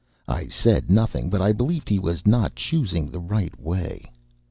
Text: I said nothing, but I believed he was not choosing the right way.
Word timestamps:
I 0.27 0.47
said 0.47 0.89
nothing, 0.89 1.29
but 1.29 1.43
I 1.43 1.51
believed 1.53 1.87
he 1.87 1.99
was 1.99 2.25
not 2.25 2.55
choosing 2.55 3.11
the 3.11 3.19
right 3.19 3.53
way. 3.61 4.09